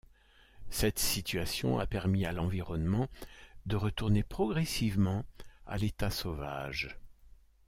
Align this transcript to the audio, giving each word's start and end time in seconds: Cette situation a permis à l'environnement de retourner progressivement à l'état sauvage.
Cette 0.71 0.97
situation 0.97 1.77
a 1.77 1.85
permis 1.85 2.25
à 2.25 2.31
l'environnement 2.31 3.07
de 3.67 3.75
retourner 3.75 4.23
progressivement 4.23 5.25
à 5.67 5.77
l'état 5.77 6.09
sauvage. 6.09 6.97